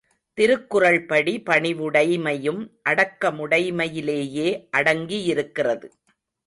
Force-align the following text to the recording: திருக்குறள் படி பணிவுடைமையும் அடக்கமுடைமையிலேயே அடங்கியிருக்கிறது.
திருக்குறள் 0.37 1.05
படி 1.05 1.43
பணிவுடைமையும் 1.49 2.61
அடக்கமுடைமையிலேயே 2.89 4.49
அடங்கியிருக்கிறது. 4.77 5.89